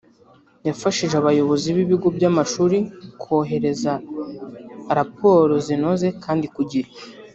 yafashije 0.67 1.15
abayobozi 1.17 1.67
b’ibigo 1.75 2.07
by’amashuri 2.17 2.77
kohereza 3.21 3.93
raporo 4.97 5.53
zinoze 5.65 6.07
kandi 6.23 6.45
ku 6.55 6.61
gihe 6.71 6.89